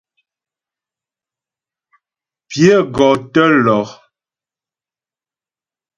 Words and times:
Pyə 2.49 2.73
gɔ 2.95 3.07
tə́ 3.33 3.47
lɔ. 3.65 3.79